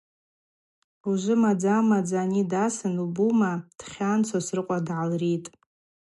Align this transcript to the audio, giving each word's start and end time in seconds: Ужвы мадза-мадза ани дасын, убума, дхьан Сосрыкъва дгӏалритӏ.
Ужвы 1.09 1.35
мадза-мадза 1.43 2.17
ани 2.25 2.41
дасын, 2.51 2.95
убума, 3.05 3.53
дхьан 3.79 4.19
Сосрыкъва 4.29 4.77
дгӏалритӏ. 4.85 5.49